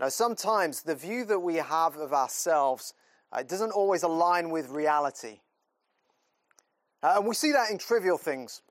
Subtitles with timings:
[0.00, 2.94] Now, sometimes the view that we have of ourselves
[3.32, 5.40] uh, doesn't always align with reality.
[7.02, 8.62] Uh, and we see that in trivial things.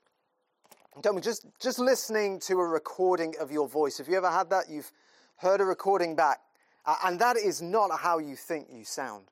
[1.02, 1.22] Don't we?
[1.22, 3.98] Just, just listening to a recording of your voice.
[4.00, 4.70] Have you ever had that?
[4.70, 4.92] You've
[5.36, 6.40] heard a recording back,
[6.86, 9.26] uh, and that is not how you think you sound.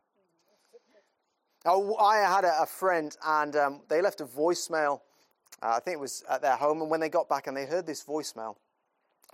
[1.66, 5.02] I had a, a friend, and um, they left a voicemail.
[5.64, 7.66] Uh, I think it was at their home, and when they got back and they
[7.66, 8.58] heard this voicemail,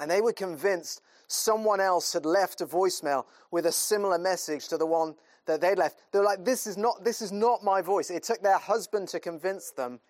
[0.02, 4.77] and they were convinced someone else had left a voicemail with a similar message to
[4.77, 5.99] the one that they'd left.
[6.12, 8.09] They're like, this is not, this is not my voice.
[8.09, 10.02] It took their husband to convince them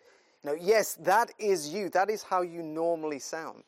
[0.44, 1.90] no, yes, that is you.
[1.90, 3.64] That is how you normally sound.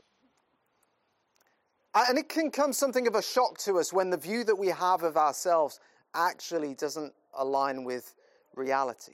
[1.94, 4.70] And it can come something of a shock to us when the view that we
[4.70, 5.80] have of ourselves
[6.16, 8.16] actually doesn't align with
[8.56, 9.14] reality.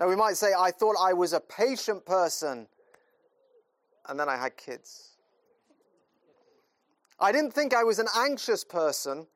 [0.00, 2.66] Now, we might say, I thought I was a patient person,
[4.12, 5.12] and then I had kids.
[7.18, 9.26] I didn't think I was an anxious person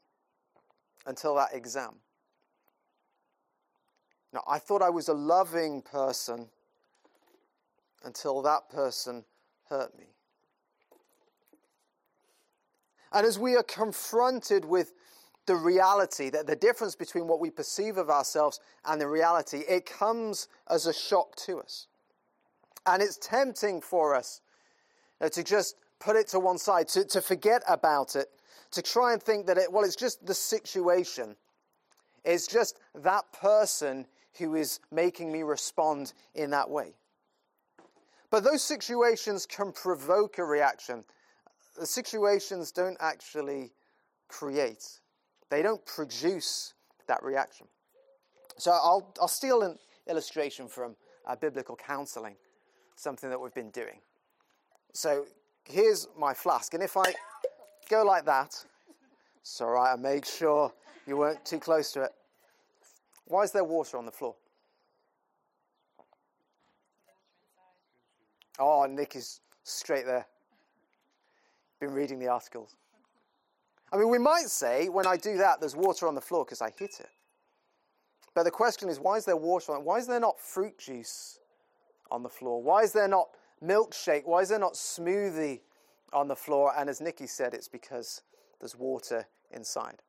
[1.06, 1.94] until that exam.
[4.34, 6.50] Now, I thought I was a loving person
[8.04, 9.24] until that person
[9.70, 10.04] hurt me.
[13.12, 14.92] And as we are confronted with
[15.46, 19.86] the reality, that the difference between what we perceive of ourselves and the reality, it
[19.86, 21.86] comes as a shock to us.
[22.84, 24.42] And it's tempting for us
[25.20, 28.28] know, to just put it to one side, to, to forget about it,
[28.72, 31.36] to try and think that it, well, it's just the situation.
[32.24, 34.06] It's just that person
[34.38, 36.94] who is making me respond in that way.
[38.30, 41.04] But those situations can provoke a reaction.
[41.78, 43.72] The situations don't actually
[44.28, 45.00] create,
[45.50, 46.74] they don't produce
[47.06, 47.66] that reaction.
[48.58, 49.78] So I'll, I'll steal an
[50.08, 52.34] illustration from uh, biblical counseling,
[52.96, 54.00] something that we've been doing.
[54.96, 55.26] So
[55.64, 57.12] here's my flask, and if I
[57.90, 58.64] go like that,
[59.60, 60.72] right, I made sure
[61.06, 62.12] you weren't too close to it.
[63.26, 64.34] Why is there water on the floor?
[68.58, 70.24] Oh, Nick is straight there.
[71.78, 72.74] Been reading the articles.
[73.92, 76.62] I mean, we might say when I do that, there's water on the floor because
[76.62, 77.10] I hit it.
[78.34, 79.84] But the question is, why is there water on?
[79.84, 81.40] Why is there not fruit juice
[82.10, 82.62] on the floor?
[82.62, 83.28] Why is there not
[83.66, 84.24] milkshake?
[84.24, 85.60] Why is there not smoothie
[86.12, 86.72] on the floor?
[86.76, 88.22] And as Nikki said, it's because
[88.60, 90.02] there's water inside.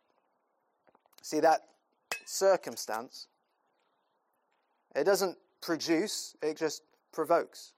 [1.22, 1.62] See, that
[2.26, 3.28] circumstance.
[4.96, 7.74] It doesn't produce, it just provokes.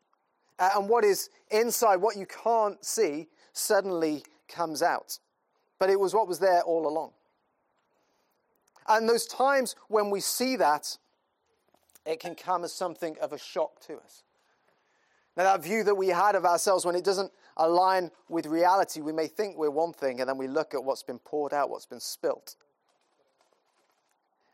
[0.59, 5.19] And what is inside, what you can't see, suddenly comes out.
[5.79, 7.11] But it was what was there all along.
[8.87, 10.97] And those times when we see that,
[12.05, 14.23] it can come as something of a shock to us.
[15.39, 19.13] Now, that view that we had of ourselves, when it doesn't align with reality, we
[19.13, 21.85] may think we're one thing, and then we look at what's been poured out, what's
[21.85, 22.57] been spilt.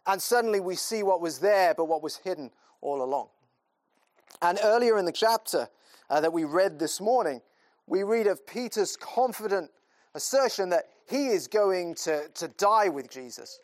[0.06, 2.52] And suddenly we see what was there, but what was hidden
[2.82, 3.30] all along.
[4.44, 5.70] And earlier in the chapter
[6.08, 7.42] uh, that we read this morning,
[7.88, 9.72] we read of Peter's confident
[10.14, 13.60] assertion that he is going to, to die with Jesus.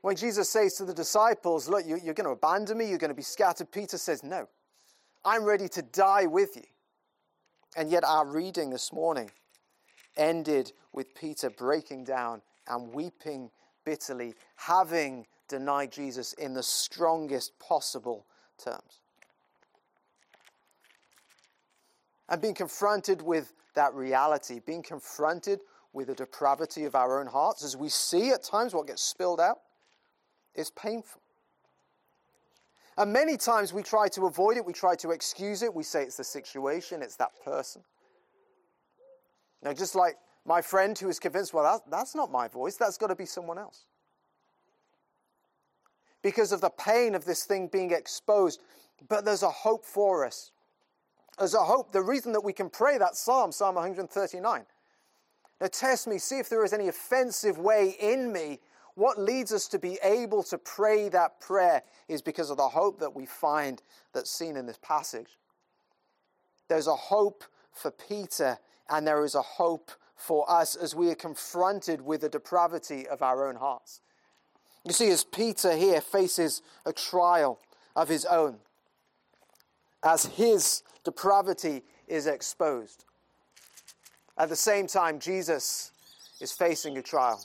[0.00, 3.10] When Jesus says to the disciples, Look, you, you're going to abandon me, you're going
[3.10, 4.48] to be scattered, Peter says, No,
[5.26, 6.62] I'm ready to die with you.
[7.76, 9.28] And yet, our reading this morning
[10.16, 13.50] ended with Peter breaking down and weeping
[13.84, 18.24] bitterly, having denied Jesus in the strongest possible
[18.56, 19.00] terms.
[22.28, 25.60] And being confronted with that reality, being confronted
[25.92, 29.40] with the depravity of our own hearts, as we see at times what gets spilled
[29.40, 29.58] out,
[30.54, 31.20] is painful.
[32.98, 36.02] And many times we try to avoid it, we try to excuse it, we say
[36.02, 37.82] it's the situation, it's that person.
[39.62, 42.96] Now, just like my friend who is convinced, well, that, that's not my voice, that's
[42.96, 43.84] got to be someone else.
[46.22, 48.60] Because of the pain of this thing being exposed.
[49.08, 50.50] But there's a hope for us.
[51.38, 51.92] There's a hope.
[51.92, 54.64] The reason that we can pray that psalm, Psalm 139.
[55.60, 58.60] Now, test me, see if there is any offensive way in me.
[58.96, 62.98] What leads us to be able to pray that prayer is because of the hope
[63.00, 63.82] that we find
[64.14, 65.38] that's seen in this passage.
[66.68, 68.58] There's a hope for Peter,
[68.88, 73.20] and there is a hope for us as we are confronted with the depravity of
[73.20, 74.00] our own hearts.
[74.82, 77.60] You see, as Peter here faces a trial
[77.94, 78.56] of his own,
[80.02, 83.04] as his depravity is exposed,
[84.38, 85.92] at the same time, Jesus
[86.40, 87.44] is facing a trial.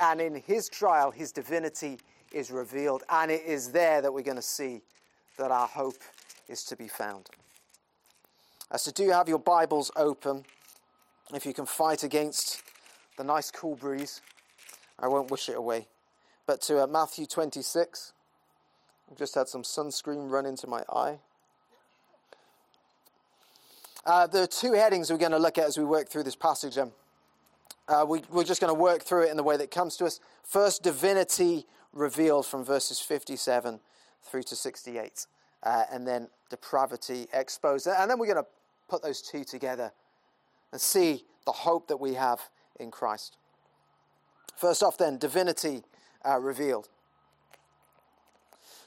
[0.00, 1.98] And in his trial, his divinity
[2.32, 3.02] is revealed.
[3.08, 4.82] And it is there that we're going to see
[5.38, 6.02] that our hope
[6.48, 7.30] is to be found.
[8.70, 10.44] Uh, so, do you have your Bibles open?
[11.34, 12.62] If you can fight against
[13.16, 14.20] the nice cool breeze,
[14.98, 15.86] I won't wish it away.
[16.46, 18.12] But to uh, Matthew 26,
[19.10, 21.18] I've just had some sunscreen run into my eye.
[24.04, 26.36] Uh, there are two headings we're going to look at as we work through this
[26.36, 26.78] passage.
[26.78, 26.92] Um,
[27.88, 30.04] uh, we, we're just going to work through it in the way that comes to
[30.04, 30.20] us.
[30.42, 33.80] First, divinity revealed from verses 57
[34.22, 35.26] through to 68,
[35.62, 37.86] uh, and then depravity exposed.
[37.86, 38.50] And then we're going to
[38.88, 39.92] put those two together
[40.72, 42.40] and see the hope that we have
[42.80, 43.36] in Christ.
[44.56, 45.82] First off, then, divinity
[46.26, 46.88] uh, revealed.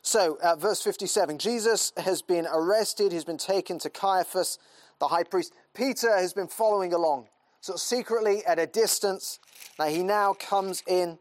[0.02, 4.58] So, uh, verse 57 Jesus has been arrested, he's been taken to Caiaphas,
[5.00, 5.54] the high priest.
[5.74, 7.28] Peter has been following along,
[7.62, 9.40] so secretly at a distance.
[9.78, 11.18] Now, he now comes in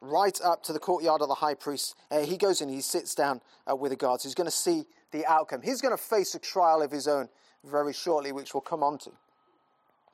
[0.00, 1.94] right up to the courtyard of the high priest.
[2.10, 3.40] Uh, he goes in, he sits down
[3.70, 4.24] uh, with the guards.
[4.24, 5.60] He's going to see the outcome.
[5.62, 7.28] He's going to face a trial of his own
[7.64, 9.10] very shortly, which we'll come on to.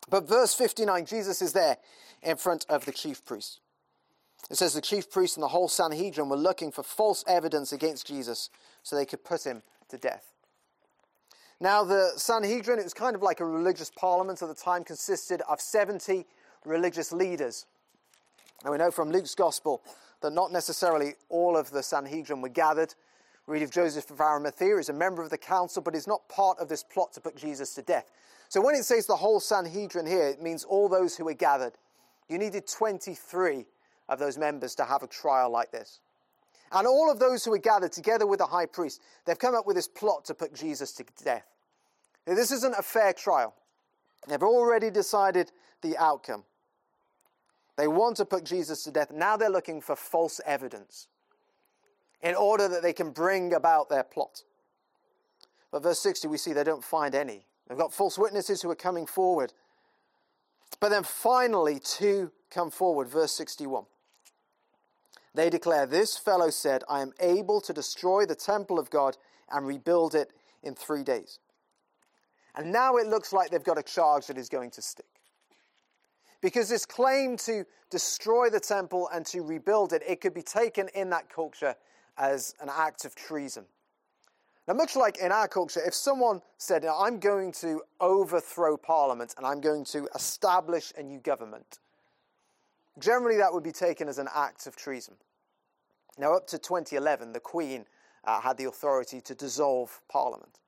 [0.09, 1.79] But verse 59, Jesus is there
[2.23, 3.61] in front of the chief priest.
[4.51, 8.07] It says the chief priest and the whole Sanhedrin were looking for false evidence against
[8.07, 8.51] Jesus
[8.83, 10.36] so they could put him to death.
[11.61, 15.41] Now, the Sanhedrin, it was kind of like a religious parliament at the time, consisted
[15.49, 16.27] of 70
[16.65, 17.67] religious leaders.
[18.63, 19.83] And we know from Luke's gospel
[20.21, 22.95] that not necessarily all of the Sanhedrin were gathered.
[23.47, 26.59] Read of Joseph of Arimathea is a member of the council, but is not part
[26.59, 28.11] of this plot to put Jesus to death.
[28.49, 31.75] So when it says the whole Sanhedrin here, it means all those who were gathered.
[32.29, 33.65] You needed 23
[34.09, 36.01] of those members to have a trial like this.
[36.73, 39.67] And all of those who were gathered together with the high priest, they've come up
[39.67, 41.47] with this plot to put Jesus to death.
[42.27, 43.55] Now, this isn't a fair trial.
[44.29, 45.53] They've already decided
[45.83, 46.45] the outcome.
[47.77, 49.13] They want to put Jesus to death.
[49.13, 51.09] Now they're looking for false evidence
[52.23, 54.43] in order that they can bring about their plot.
[55.71, 57.45] But verse 60, we see they don't find any.
[57.69, 59.53] They've got false witnesses who are coming forward.
[60.81, 63.09] But then finally, two come forward.
[63.09, 63.85] Verse 61.
[65.37, 69.19] They declare, This fellow said, I am able to destroy the temple of God
[69.51, 70.31] and rebuild it
[70.63, 71.39] in three days.
[72.55, 75.05] And now it looks like they've got a charge that is going to stick.
[76.41, 80.89] Because this claim to destroy the temple and to rebuild it, it could be taken
[80.95, 81.75] in that culture
[82.17, 83.67] as an act of treason.
[84.67, 89.47] Now, much like in our culture, if someone said, I'm going to overthrow Parliament and
[89.47, 91.79] I'm going to establish a new government,
[92.99, 95.15] generally that would be taken as an act of treason.
[96.19, 97.85] Now, up to 2011, the Queen
[98.25, 100.61] uh, had the authority to dissolve Parliament.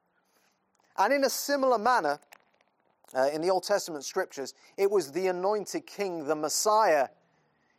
[0.99, 2.19] And in a similar manner,
[3.15, 7.09] uh, in the Old Testament scriptures, it was the anointed king, the Messiah,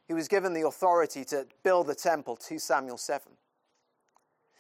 [0.08, 3.32] who was given the authority to build the temple, 2 Samuel 7.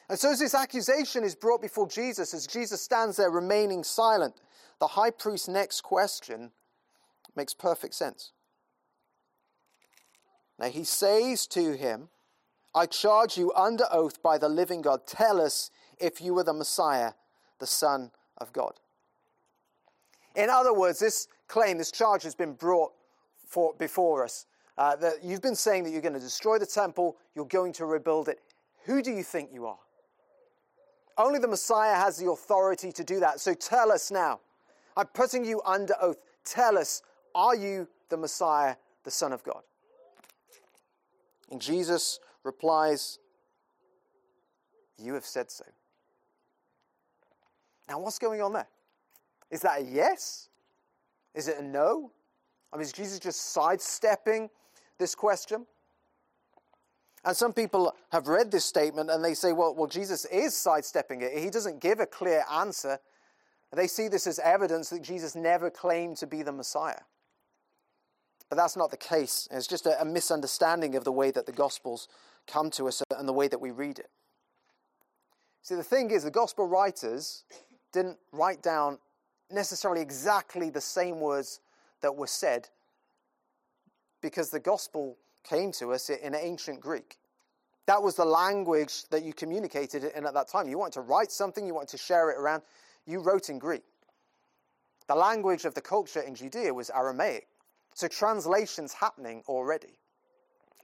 [0.09, 4.35] And so, as this accusation is brought before Jesus, as Jesus stands there remaining silent,
[4.80, 6.51] the high priest's next question
[7.35, 8.31] makes perfect sense.
[10.59, 12.09] Now, he says to him,
[12.75, 16.53] I charge you under oath by the living God, tell us if you are the
[16.53, 17.13] Messiah,
[17.59, 18.73] the Son of God.
[20.35, 22.91] In other words, this claim, this charge has been brought
[23.47, 24.45] for, before us.
[24.77, 27.85] Uh, that you've been saying that you're going to destroy the temple, you're going to
[27.85, 28.39] rebuild it.
[28.85, 29.79] Who do you think you are?
[31.17, 33.41] Only the Messiah has the authority to do that.
[33.41, 34.39] So tell us now.
[34.95, 36.17] I'm putting you under oath.
[36.45, 37.01] Tell us,
[37.35, 39.63] are you the Messiah, the Son of God?
[41.49, 43.19] And Jesus replies,
[44.97, 45.65] You have said so.
[47.89, 48.68] Now, what's going on there?
[49.49, 50.49] Is that a yes?
[51.33, 52.11] Is it a no?
[52.71, 54.49] I mean, is Jesus just sidestepping
[54.99, 55.65] this question?
[57.25, 61.21] And some people have read this statement and they say, well, well, Jesus is sidestepping
[61.21, 61.37] it.
[61.37, 62.99] He doesn't give a clear answer.
[63.73, 67.01] They see this as evidence that Jesus never claimed to be the Messiah.
[68.49, 69.47] But that's not the case.
[69.51, 72.07] It's just a, a misunderstanding of the way that the Gospels
[72.47, 74.09] come to us and the way that we read it.
[75.61, 77.44] See, the thing is, the Gospel writers
[77.91, 78.97] didn't write down
[79.51, 81.59] necessarily exactly the same words
[82.01, 82.69] that were said
[84.21, 87.18] because the gospel came to us in ancient Greek.
[87.85, 90.68] That was the language that you communicated in at that time.
[90.68, 92.61] You wanted to write something, you wanted to share it around,
[93.07, 93.83] you wrote in Greek.
[95.07, 97.47] The language of the culture in Judea was Aramaic.
[97.99, 99.99] So translations happening already.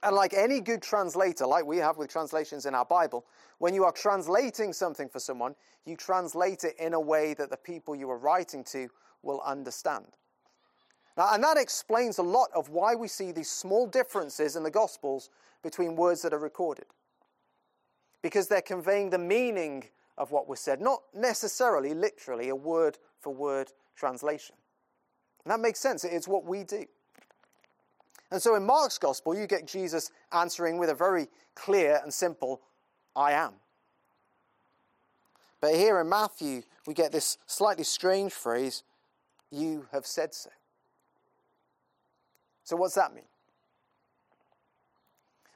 [0.03, 3.25] And like any good translator, like we have with translations in our Bible,
[3.57, 5.55] when you are translating something for someone,
[5.86, 8.89] you translate it in a way that the people you are writing to
[9.24, 10.07] will understand.
[11.15, 14.69] Now, and that explains a lot of why we see these small differences in the
[14.69, 15.29] Gospels
[15.63, 16.88] between words that are recorded.
[18.24, 19.86] Because they're conveying the meaning
[20.17, 24.57] of what was said, not necessarily literally a word for word translation.
[25.45, 26.03] And that makes sense.
[26.03, 26.86] It's what we do.
[28.32, 32.62] And so in Mark's gospel, you get Jesus answering with a very clear and simple,
[33.15, 33.53] I am.
[35.62, 38.84] But here in Matthew, we get this slightly strange phrase,
[39.51, 40.50] you have said so.
[42.63, 43.25] So, what's that mean?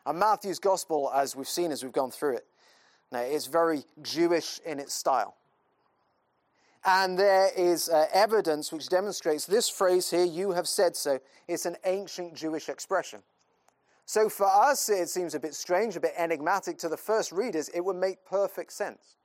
[0.06, 2.46] And Matthew's gospel, as we've seen as we've gone through it,
[3.12, 5.36] now, is very Jewish in its style.
[6.86, 11.66] And there is uh, evidence which demonstrates this phrase here, you have said so, it's
[11.66, 13.22] an ancient Jewish expression.
[14.06, 16.78] So for us, it seems a bit strange, a bit enigmatic.
[16.80, 19.18] To the first readers, it would make perfect sense.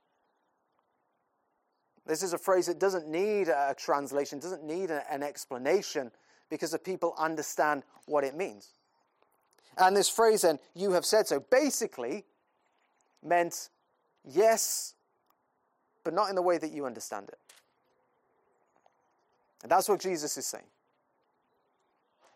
[2.05, 6.11] This is a phrase that doesn't need a translation, doesn't need an explanation,
[6.49, 8.69] because the people understand what it means.
[9.77, 12.25] And this phrase, then, you have said so, basically
[13.23, 13.69] meant
[14.23, 14.93] yes,
[16.03, 17.39] but not in the way that you understand it.
[19.65, 20.67] And that's what Jesus is saying.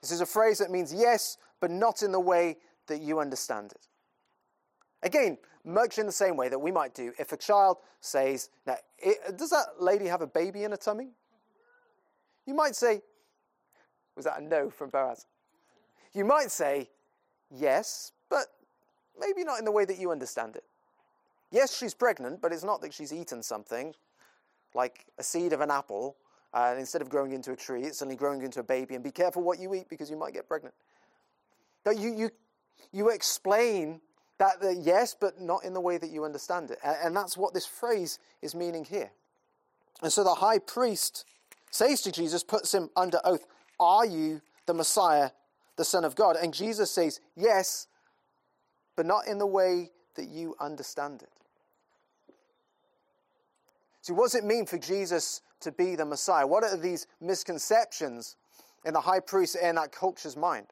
[0.02, 2.58] This is a phrase that means yes, but not in the way
[2.88, 3.88] that you understand it.
[5.04, 8.78] Again, much in the same way that we might do if a child says, now,
[8.98, 11.10] it, eh, does that lady have a baby in her tummy?
[12.48, 13.04] You might say,
[14.16, 15.28] was that a no from Boaz?
[16.14, 16.90] You might say,
[17.52, 18.48] yes, but
[19.20, 20.64] maybe not in the way that you understand it.
[21.52, 23.94] Yes, she's pregnant, but it's not that she's eaten something
[24.74, 26.16] like a seed of an apple
[26.54, 28.96] and instead of growing into a tree, it's suddenly growing into a baby.
[28.96, 30.74] And be careful what you eat because you might get pregnant.
[31.84, 32.30] But you, you,
[32.92, 34.02] you explain
[34.40, 36.80] that, that yes, but not in the way that you understand it.
[36.84, 39.12] And, and that's what this phrase is meaning here.
[40.02, 41.26] And so the high priest
[41.72, 43.46] says to Jesus, puts him under oath,
[43.80, 45.32] Are you the Messiah,
[45.76, 46.36] the Son of God?
[46.36, 47.88] And Jesus says, Yes,
[48.96, 51.30] but not in the way that you understand it.
[54.10, 56.48] See, what does it mean for Jesus to be the Messiah?
[56.48, 58.38] What are these misconceptions
[58.84, 60.66] in the high priest and that culture's mind?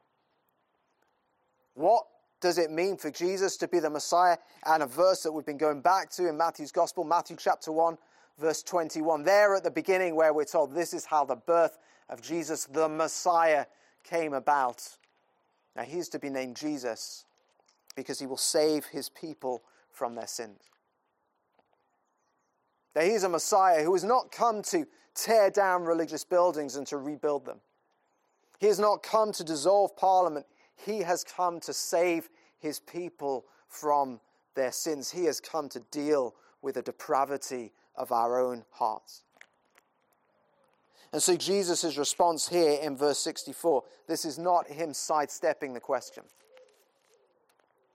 [1.74, 2.02] What
[2.40, 4.38] does it mean for Jesus to be the Messiah?
[4.66, 7.96] And a verse that we've been going back to in Matthew's Gospel, Matthew chapter 1,
[8.40, 9.22] verse 21.
[9.22, 11.78] There at the beginning, where we're told this is how the birth
[12.08, 13.66] of Jesus, the Messiah,
[14.02, 14.82] came about.
[15.76, 17.24] Now, he's to be named Jesus
[17.94, 20.58] because he will save his people from their sins
[22.98, 26.96] that he's a Messiah who has not come to tear down religious buildings and to
[26.96, 27.60] rebuild them.
[28.58, 30.46] He has not come to dissolve parliament.
[30.74, 32.28] He has come to save
[32.58, 34.18] his people from
[34.56, 35.12] their sins.
[35.12, 39.22] He has come to deal with the depravity of our own hearts.
[41.12, 46.24] And so Jesus' response here in verse 64 this is not him sidestepping the question.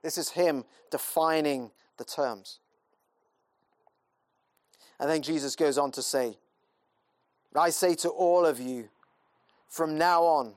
[0.02, 2.60] This is him defining the terms.
[5.00, 6.38] And then Jesus goes on to say,
[7.56, 8.90] I say to all of you,
[9.68, 10.54] from now on,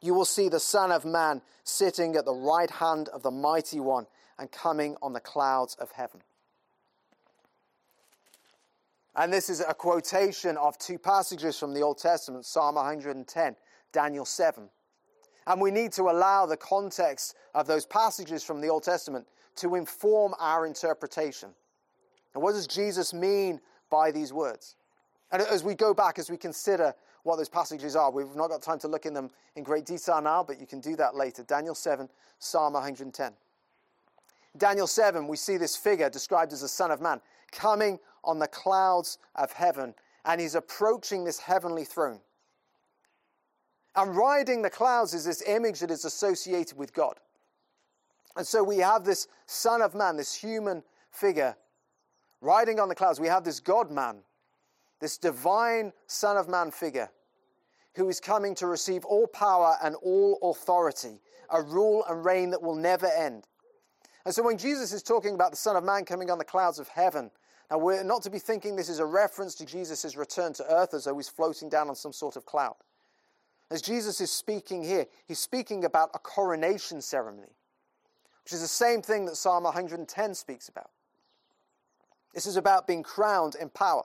[0.00, 3.80] you will see the Son of Man sitting at the right hand of the Mighty
[3.80, 4.06] One
[4.38, 6.20] and coming on the clouds of heaven.
[9.14, 13.56] And this is a quotation of two passages from the Old Testament Psalm 110,
[13.92, 14.68] Daniel 7.
[15.46, 19.74] And we need to allow the context of those passages from the Old Testament to
[19.74, 21.50] inform our interpretation.
[22.36, 24.76] And what does Jesus mean by these words?
[25.32, 28.60] And as we go back, as we consider what those passages are, we've not got
[28.60, 31.44] time to look in them in great detail now, but you can do that later.
[31.44, 33.32] Daniel 7, Psalm 110.
[34.58, 38.48] Daniel 7, we see this figure described as the Son of Man coming on the
[38.48, 39.94] clouds of heaven,
[40.26, 42.20] and he's approaching this heavenly throne.
[43.94, 47.18] And riding the clouds is this image that is associated with God.
[48.36, 51.56] And so we have this Son of Man, this human figure,
[52.40, 54.18] riding on the clouds, we have this God man,
[55.00, 57.10] this divine Son of Man figure,
[57.94, 62.62] who is coming to receive all power and all authority, a rule and reign that
[62.62, 63.46] will never end.
[64.24, 66.78] And so when Jesus is talking about the Son of Man coming on the clouds
[66.78, 67.30] of heaven,
[67.70, 70.94] now we're not to be thinking this is a reference to Jesus' return to earth
[70.94, 72.76] as though he's floating down on some sort of cloud.
[73.70, 77.56] As Jesus is speaking here, he's speaking about a coronation ceremony,
[78.44, 80.90] which is the same thing that Psalm 110 speaks about.
[82.34, 84.02] This is about being crowned in power.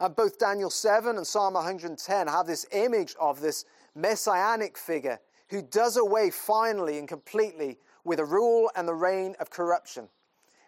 [0.00, 5.62] And both Daniel 7 and Psalm 110 have this image of this messianic figure who
[5.62, 10.08] does away finally and completely with the rule and the reign of corruption.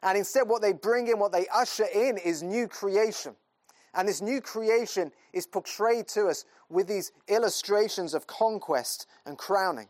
[0.03, 3.37] And instead, what they bring in, what they usher in, is new creation.
[3.95, 9.89] And this new creation is portrayed to us with these illustrations of conquest and crowning.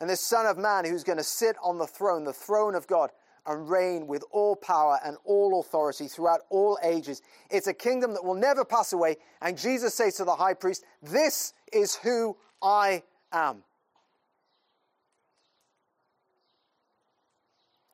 [0.00, 2.86] And this Son of Man who's going to sit on the throne, the throne of
[2.86, 3.10] God,
[3.46, 7.22] and reign with all power and all authority throughout all ages.
[7.50, 9.16] It's a kingdom that will never pass away.
[9.40, 13.62] And Jesus says to the high priest, This is who I am.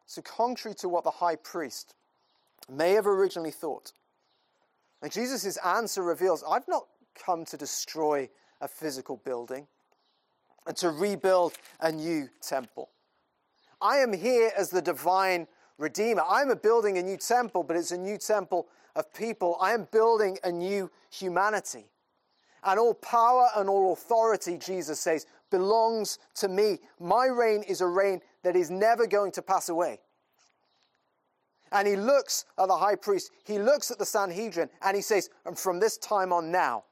[0.06, 1.94] So, contrary to what the high priest
[2.70, 3.92] may have originally thought,
[5.00, 8.28] and Jesus' answer reveals, I've not come to destroy
[8.60, 9.66] a physical building
[10.66, 12.90] and to rebuild a new temple.
[13.82, 16.22] I am here as the divine redeemer.
[16.28, 19.56] I'm building a new temple, but it's a new temple of people.
[19.60, 21.86] I am building a new humanity.
[22.64, 26.78] And all power and all authority, Jesus says, belongs to me.
[27.00, 30.00] My reign is a reign that is never going to pass away.
[31.72, 35.30] And he looks at the high priest, he looks at the Sanhedrin, and he says,
[35.46, 36.84] And from this time on now,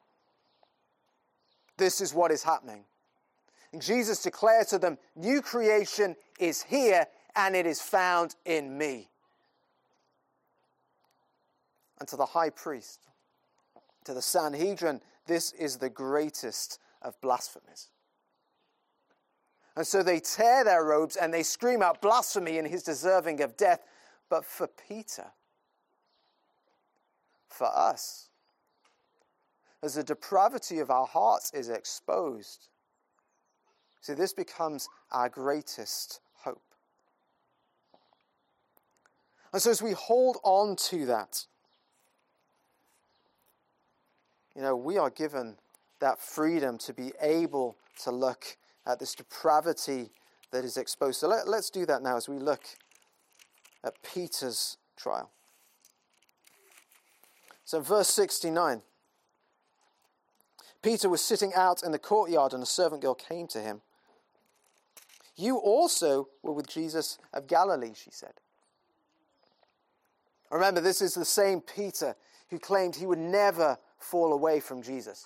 [1.76, 2.84] this is what is happening.
[3.72, 9.08] And Jesus declared to them, New creation is here and it is found in me.
[11.98, 13.00] And to the high priest,
[14.04, 17.88] to the Sanhedrin, this is the greatest of blasphemies.
[19.76, 23.56] And so they tear their robes and they scream out blasphemy and his deserving of
[23.56, 23.84] death.
[24.28, 25.26] But for Peter,
[27.48, 28.28] for us,
[29.82, 32.69] as the depravity of our hearts is exposed,
[34.00, 36.62] See, this becomes our greatest hope.
[39.52, 41.44] And so, as we hold on to that,
[44.56, 45.56] you know, we are given
[46.00, 50.10] that freedom to be able to look at this depravity
[50.50, 51.20] that is exposed.
[51.20, 52.62] So, let, us do that now as we look
[53.84, 55.30] at Peter's trial.
[57.64, 58.82] So, verse 69
[60.82, 63.82] Peter was sitting out in the courtyard, and a servant girl came to him.
[65.40, 68.34] You also were with Jesus of Galilee, she said.
[70.50, 72.14] Remember, this is the same Peter
[72.50, 75.24] who claimed he would never fall away from Jesus.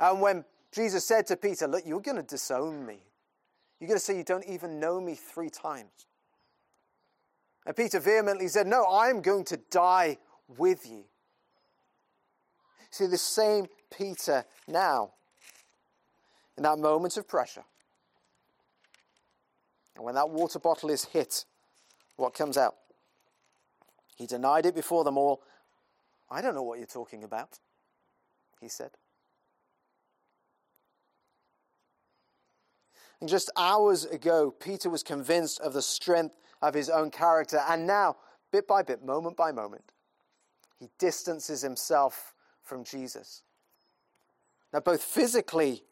[0.00, 2.98] And when Jesus said to Peter, Look, you're going to disown me.
[3.78, 6.06] You're going to say you don't even know me three times.
[7.64, 10.18] And Peter vehemently said, No, I'm going to die
[10.58, 11.04] with you.
[12.90, 15.12] See, the same Peter now,
[16.56, 17.62] in that moment of pressure,
[19.94, 21.44] and when that water bottle is hit,
[22.16, 22.76] what comes out?
[24.16, 25.42] He denied it before them all.
[26.30, 27.58] I don't know what you're talking about,
[28.60, 28.90] he said.
[33.20, 37.60] And just hours ago, Peter was convinced of the strength of his own character.
[37.68, 38.16] And now,
[38.50, 39.84] bit by bit, moment by moment,
[40.78, 43.42] he distances himself from Jesus.
[44.72, 45.84] Now, both physically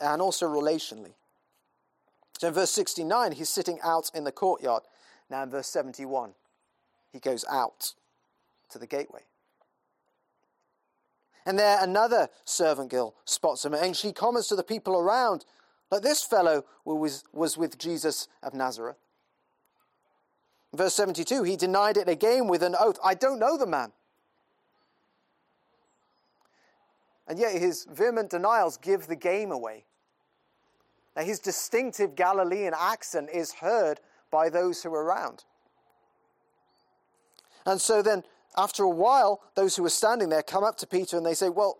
[0.00, 1.14] and also relationally.
[2.38, 4.82] So in verse 69, he's sitting out in the courtyard.
[5.30, 6.32] Now in verse 71,
[7.12, 7.92] he goes out
[8.70, 9.22] to the gateway.
[11.46, 15.44] And there another servant girl spots him, and she comments to the people around
[15.90, 18.96] that this fellow was, was with Jesus of Nazareth.
[20.72, 23.92] verse 72, he denied it again with an oath I don't know the man.
[27.26, 29.84] And yet his vehement denials give the game away.
[31.16, 34.00] Now, his distinctive Galilean accent is heard
[34.30, 35.44] by those who are around.
[37.66, 38.24] And so then,
[38.56, 41.48] after a while, those who are standing there come up to Peter and they say,
[41.48, 41.78] Well,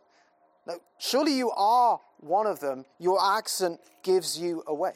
[0.66, 2.84] no, surely you are one of them.
[2.98, 4.94] Your accent gives you away.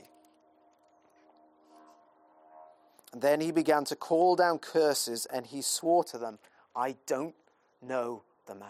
[3.12, 6.38] And then he began to call down curses and he swore to them,
[6.76, 7.34] I don't
[7.82, 8.68] know the man.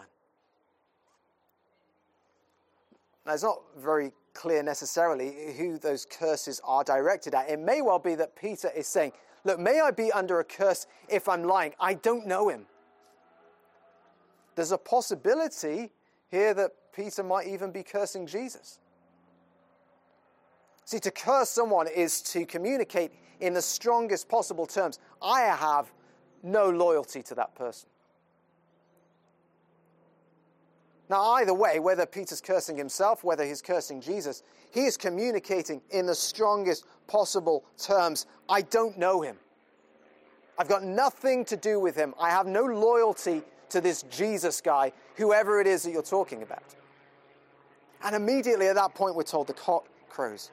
[3.25, 7.49] Now, it's not very clear necessarily who those curses are directed at.
[7.49, 9.11] It may well be that Peter is saying,
[9.43, 11.73] Look, may I be under a curse if I'm lying?
[11.79, 12.65] I don't know him.
[14.55, 15.91] There's a possibility
[16.31, 18.79] here that Peter might even be cursing Jesus.
[20.85, 25.91] See, to curse someone is to communicate in the strongest possible terms I have
[26.43, 27.89] no loyalty to that person.
[31.09, 36.05] Now, either way, whether Peter's cursing himself, whether he's cursing Jesus, he is communicating in
[36.05, 39.37] the strongest possible terms I don't know him.
[40.57, 42.13] I've got nothing to do with him.
[42.19, 46.75] I have no loyalty to this Jesus guy, whoever it is that you're talking about.
[48.03, 50.51] And immediately at that point, we're told the cock crows.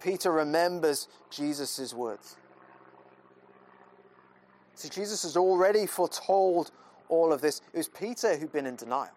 [0.00, 2.36] Peter remembers Jesus' words.
[4.74, 6.70] See, Jesus has already foretold
[7.08, 7.60] all of this.
[7.72, 9.10] It was Peter who'd been in denial.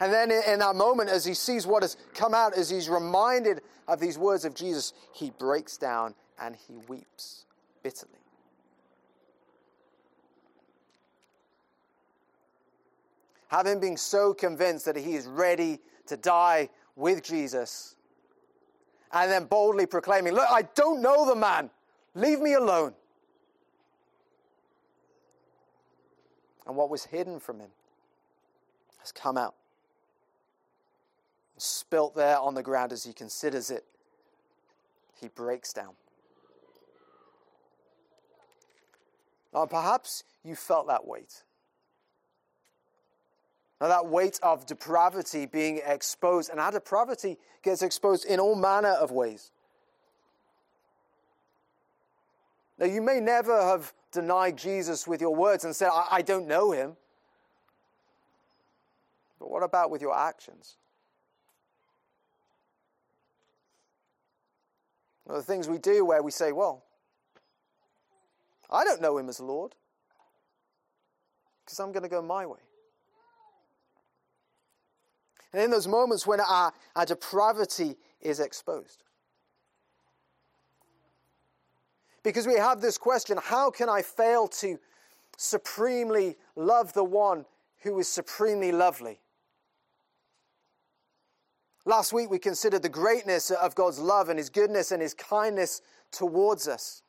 [0.00, 3.60] And then in, that moment, as he sees what has come out, as he's reminded
[3.86, 7.44] of these words of Jesus, he breaks down and he weeps
[7.84, 8.10] bitterly.
[13.46, 17.94] Having been so convinced that he is ready to die with Jesus,
[19.12, 21.70] and then boldly proclaiming, Look, I don't know the man,
[22.14, 22.94] leave me alone.
[26.66, 27.70] And what was hidden from him
[28.98, 29.54] has come out,
[31.56, 33.84] spilt there on the ground as he considers it.
[35.20, 35.94] He breaks down.
[39.52, 41.42] Now, perhaps you felt that weight.
[43.80, 48.90] Now, that weight of depravity being exposed, and our depravity gets exposed in all manner
[48.90, 49.50] of ways.
[52.78, 56.46] Now, you may never have denied Jesus with your words and said, I, I don't
[56.46, 56.96] know him.
[59.38, 60.76] But what about with your actions?
[65.24, 66.84] Well, the things we do where we say, Well,
[68.70, 69.74] I don't know him as Lord
[71.64, 72.58] because I'm going to go my way.
[75.52, 79.04] And in those moments when our, our depravity is exposed.
[82.22, 84.78] Because we have this question how can I fail to
[85.36, 87.44] supremely love the one
[87.78, 89.20] who is supremely lovely?
[91.84, 95.82] Last week we considered the greatness of God's love and his goodness and his kindness
[96.12, 97.02] towards us.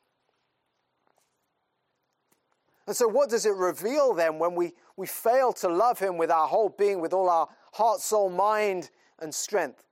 [2.86, 6.30] And so, what does it reveal then when we, we fail to love him with
[6.30, 9.84] our whole being, with all our heart, soul, mind, and strength?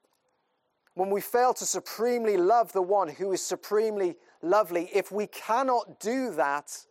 [0.94, 6.00] When we fail to supremely love the one who is supremely lovely, if we cannot
[6.00, 6.86] do that,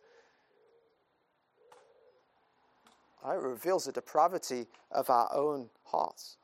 [3.24, 6.38] it reveals the depravity of our own hearts.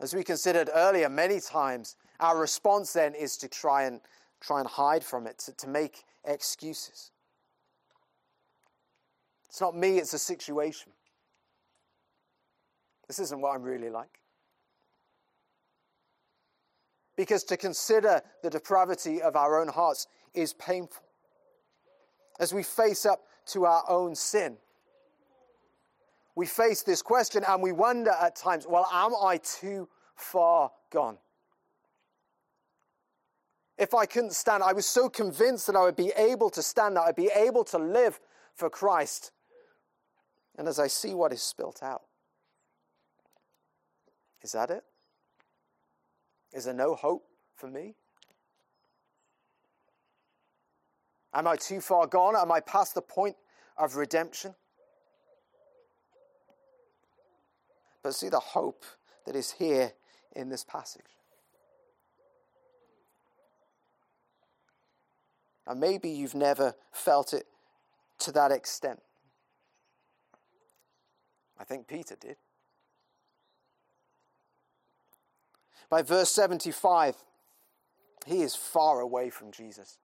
[0.00, 4.00] As we considered earlier, many times our response then is to try and
[4.40, 7.10] try and hide from it, to, to make excuses.
[9.48, 10.92] It's not me, it's a situation.
[13.06, 14.19] This isn't what I'm really like.
[17.20, 21.04] Because to consider the depravity of our own hearts is painful.
[22.40, 24.56] As we face up to our own sin,
[26.34, 31.18] we face this question and we wonder at times, well, am I too far gone?
[33.76, 36.96] If I couldn't stand, I was so convinced that I would be able to stand,
[36.96, 38.18] that I'd be able to live
[38.54, 39.32] for Christ.
[40.56, 42.00] And as I see what is spilt out,
[44.40, 44.84] is that it?
[46.52, 47.94] Is there no hope for me?
[51.32, 52.34] Am I too far gone?
[52.34, 53.36] Am I past the point
[53.76, 54.54] of redemption?
[58.02, 58.84] But see the hope
[59.26, 59.92] that is here
[60.34, 61.02] in this passage.
[65.66, 67.46] And maybe you've never felt it
[68.20, 69.00] to that extent.
[71.58, 72.36] I think Peter did.
[75.90, 77.16] By verse 75,
[78.26, 79.98] he is far away from Jesus.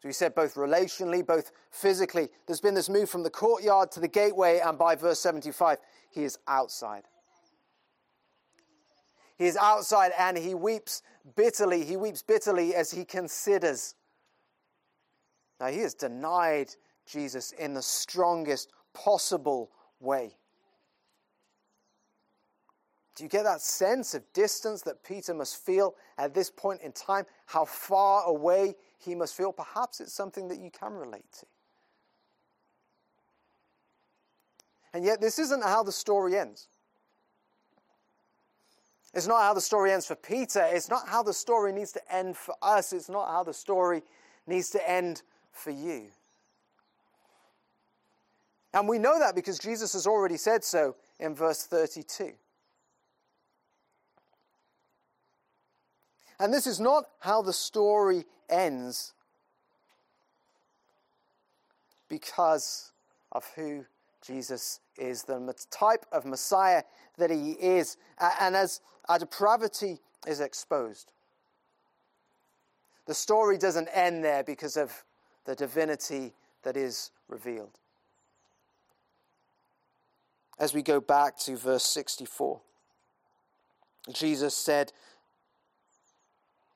[0.00, 4.00] So he said, both relationally, both physically, there's been this move from the courtyard to
[4.00, 5.78] the gateway, and by verse 75,
[6.10, 7.04] he is outside.
[9.38, 11.02] He is outside and he weeps
[11.36, 11.84] bitterly.
[11.84, 13.94] He weeps bitterly as he considers.
[15.60, 16.74] Now, he has denied
[17.06, 20.36] Jesus in the strongest possible way.
[23.18, 26.92] Do you get that sense of distance that Peter must feel at this point in
[26.92, 27.26] time?
[27.46, 29.52] How far away he must feel?
[29.52, 31.46] Perhaps it's something that you can relate to.
[34.94, 36.68] And yet, this isn't how the story ends.
[39.12, 40.64] It's not how the story ends for Peter.
[40.70, 42.92] It's not how the story needs to end for us.
[42.92, 44.04] It's not how the story
[44.46, 46.06] needs to end for you.
[48.72, 52.34] And we know that because Jesus has already said so in verse 32.
[56.40, 59.12] And this is not how the story ends
[62.08, 62.92] because
[63.32, 63.84] of who
[64.22, 66.82] Jesus is, the type of Messiah
[67.16, 67.96] that he is,
[68.40, 71.12] and as our depravity is exposed.
[73.06, 75.04] The story doesn't end there because of
[75.44, 77.78] the divinity that is revealed.
[80.58, 82.60] As we go back to verse 64,
[84.12, 84.92] Jesus said,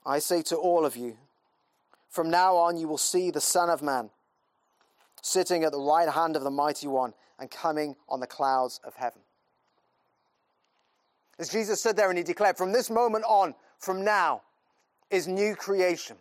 [0.05, 1.17] I say to all of you,
[2.11, 4.11] from now on you will see the Son of Man
[5.23, 8.95] sitting at the right hand of the mighty one and coming on the clouds of
[8.97, 9.21] heaven.
[11.39, 14.43] As Jesus stood there and he declared, From this moment on, from now,
[15.11, 16.17] is new creation.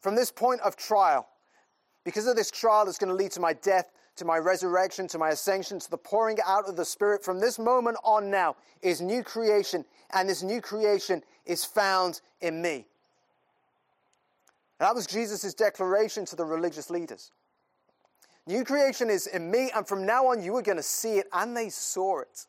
[0.00, 1.28] From this point of trial,
[2.04, 5.18] because of this trial that's going to lead to my death, to my resurrection, to
[5.18, 9.00] my ascension, to the pouring out of the Spirit, from this moment on now is
[9.00, 12.86] new creation, and this new creation is found in me.
[14.78, 17.30] That was Jesus' declaration to the religious leaders.
[18.46, 21.28] New creation is in me, and from now on you are going to see it,
[21.32, 22.46] and they saw it.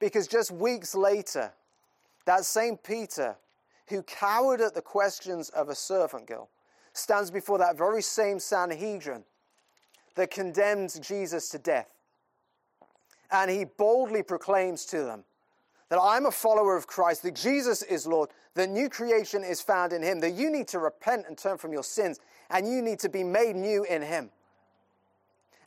[0.00, 1.52] Because just weeks later,
[2.24, 3.36] that same Peter,
[3.88, 6.48] who cowered at the questions of a servant girl,
[6.92, 9.22] stands before that very same Sanhedrin
[10.16, 11.94] that condemns Jesus to death.
[13.30, 15.24] And he boldly proclaims to them
[15.90, 19.92] that I'm a follower of Christ, that Jesus is Lord, that new creation is found
[19.92, 23.00] in him, that you need to repent and turn from your sins, and you need
[23.00, 24.30] to be made new in him.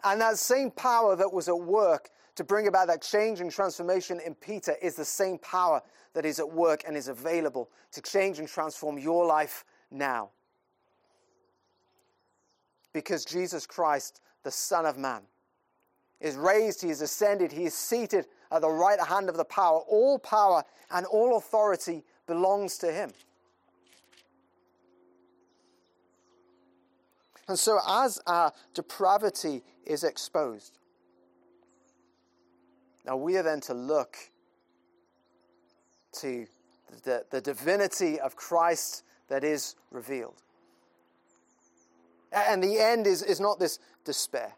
[0.04, 4.20] And that same power that was at work to bring about that change and transformation
[4.26, 5.82] in Peter is the same power
[6.14, 10.30] that is at work and is available to change and transform your life now.
[12.94, 15.22] Because Jesus Christ, the Son of Man,
[16.19, 19.80] is raised, he is ascended, he is seated at the right hand of the power.
[19.80, 23.12] All power and all authority belongs to him.
[27.47, 30.78] And so, as our depravity is exposed,
[33.06, 34.15] now we are then to look
[36.19, 36.47] to
[37.04, 40.41] the, the divinity of Christ that is revealed.
[42.32, 44.54] And the end is, is not this despair,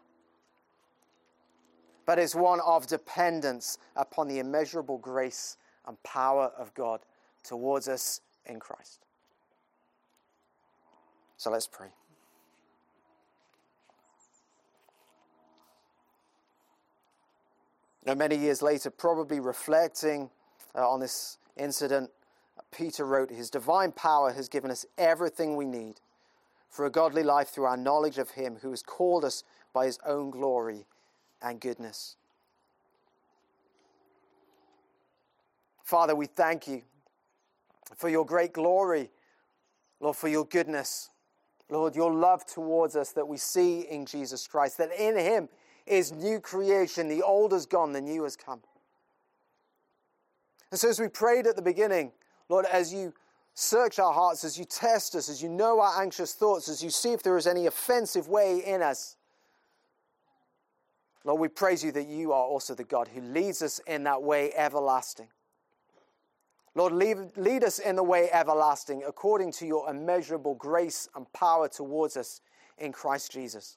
[2.06, 7.00] but is one of dependence upon the immeasurable grace and power of God
[7.42, 9.04] towards us in Christ.
[11.36, 11.88] So let's pray.
[18.06, 20.30] Now, many years later, probably reflecting
[20.76, 22.10] uh, on this incident,
[22.70, 26.00] Peter wrote, His divine power has given us everything we need
[26.70, 29.42] for a godly life through our knowledge of Him who has called us
[29.72, 30.86] by His own glory
[31.50, 32.16] and goodness.
[35.82, 36.82] Father, we thank you
[37.96, 39.10] for your great glory,
[40.00, 41.10] Lord, for your goodness,
[41.70, 45.48] Lord, your love towards us that we see in Jesus Christ, that in Him
[45.86, 47.08] is new creation.
[47.08, 48.60] The old is gone, the new has come.
[50.72, 52.10] And so, as we prayed at the beginning,
[52.48, 53.14] Lord, as you
[53.54, 56.90] search our hearts, as you test us, as you know our anxious thoughts, as you
[56.90, 59.16] see if there is any offensive way in us,
[61.26, 64.22] Lord, we praise you that you are also the God who leads us in that
[64.22, 65.26] way everlasting.
[66.76, 71.68] Lord, lead, lead us in the way everlasting according to your immeasurable grace and power
[71.68, 72.42] towards us
[72.78, 73.76] in Christ Jesus.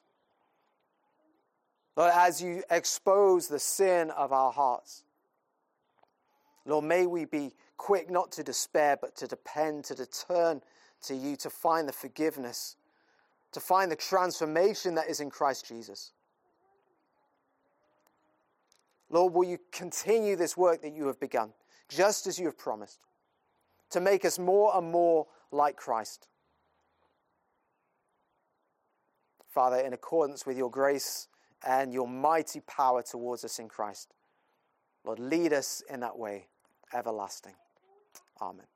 [1.96, 5.02] Lord, as you expose the sin of our hearts,
[6.64, 10.62] Lord, may we be quick not to despair, but to depend, to turn
[11.02, 12.76] to you, to find the forgiveness,
[13.50, 16.12] to find the transformation that is in Christ Jesus.
[19.10, 21.52] Lord, will you continue this work that you have begun,
[21.88, 23.00] just as you have promised,
[23.90, 26.28] to make us more and more like Christ?
[29.48, 31.26] Father, in accordance with your grace
[31.66, 34.14] and your mighty power towards us in Christ.
[35.04, 36.46] Lord, lead us in that way,
[36.94, 37.54] everlasting.
[38.40, 38.66] Amen.